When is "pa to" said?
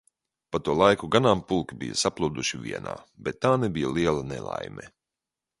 0.53-0.71